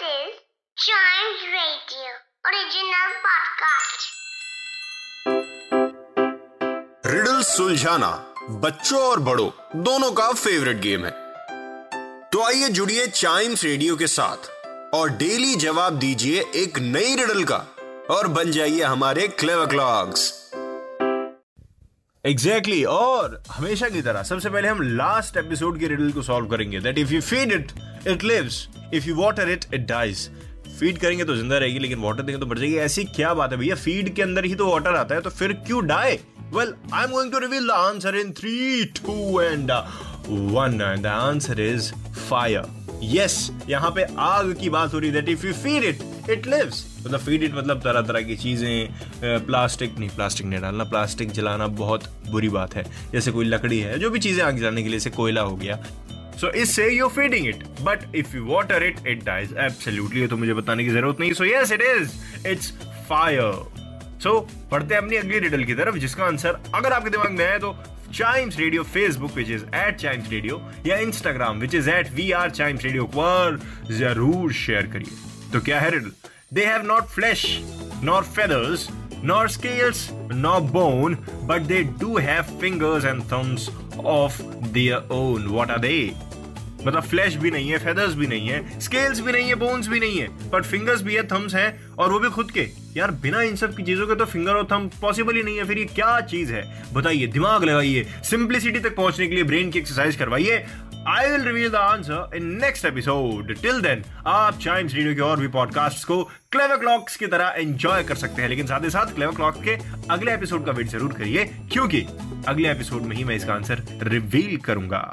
[0.00, 0.80] Radio
[2.48, 4.02] original podcast.
[7.06, 8.10] Riddle सुलझाना
[8.64, 9.48] बच्चों और बड़ों
[9.84, 11.10] दोनों का फेवरेट गेम है।
[12.32, 14.50] तो आइए जुड़िए चाइम्स रेडियो के साथ
[14.94, 17.64] और डेली जवाब दीजिए एक नई रिडल का
[18.10, 20.32] और बन जाइए हमारे क्लेवर क्लॉक्स
[22.24, 26.46] एग्जैक्टली exactly, और हमेशा की तरह सबसे पहले हम लास्ट एपिसोड की रिडल को सॉल्व
[26.50, 27.72] करेंगे that if you feed it
[28.06, 30.28] it lives if you water it it dies
[30.78, 33.58] feed करेंगे तो ज़िंदा रहेगी, लेकिन वाटर देंगे तो बढ़ जाएगी। ऐसी क्या बात है
[33.58, 33.74] भैया?
[33.74, 36.18] फ़ीड के अंदर ही तो वाटर आता है तो फिर क्यों die
[36.54, 39.70] well I am going to reveal the answer in three two and
[40.30, 45.28] one and the answer is fire yes यहाँ पे आग की बात हो रही that
[45.28, 49.98] if you feed it it lives मतलब फ़ीड इट मतलब तरह तरह की चीज़ें प्लास्टिक
[49.98, 54.10] नहीं प्लास्टिक नहीं डालना प्लास्टिक जलाना बहुत बुरी बात है। जैसे कोई लकड़ी है, जो
[54.10, 55.78] भी चीज़ें आग जलाने के लिए, जैसे कोयला हो गया
[56.40, 60.54] सो इससे you feeding it but if you water it it dies absolutely तो मुझे
[60.54, 62.72] बताने की ज़रूरत नहीं। So yes it is it's
[63.08, 63.52] fire
[64.22, 64.38] so
[64.70, 67.76] पढ़ते हैं अपनी अगली रिडल की तरफ़, जिसका आंसर अगर आपके दिमाग में है तो
[68.14, 72.50] Chimes radio Facebook which is at Chimes radio या Instagram which is at we are
[72.50, 73.58] Chimes radio पर
[73.90, 76.12] ज़रूर शेयर करिए। तो क्या है riddle
[76.54, 77.46] they have not flesh
[78.04, 78.88] nor feathers
[79.28, 80.00] nor scales,
[80.40, 81.14] nor bone,
[81.50, 83.62] but they do have fingers and thumbs
[84.14, 84.34] of
[84.74, 85.46] their own.
[85.54, 86.02] What are they?
[86.86, 90.00] मतलब flesh भी नहीं है फेदर्स भी नहीं है स्केल्स भी नहीं है बोन्स भी
[90.00, 93.42] नहीं है बट फिंगर्स भी है थम्स हैं, और वो भी खुद के। यार, बिना
[93.42, 95.84] इन सब की चीज़ों के तो फिंगर और थम पॉसिबल ही नहीं है, फिर ये
[95.86, 96.64] क्या चीज़ है?
[96.92, 100.64] बताइए, दिमाग लगाइए सिंप्लिसिटी तक पहुँचने के लिए ब्रेन की एक्सरसाइज करवाइए।
[101.08, 105.40] I will reveal the answer in next episode till then आप चाइम्स रेडियो के और
[105.40, 109.14] भी पॉडकास्ट को क्लेवर क्लॉक्स की तरह एंजॉय कर सकते हैं। लेकिन साथ ही साथ
[109.14, 109.76] क्लेवर क्लॉक के
[110.10, 112.06] अगले एपिसोड का वेट ज़रूर करिए, क्योंकि
[112.48, 115.04] अगले एपिसोड में ही मैं इसका आंसर रिवील करूँगा।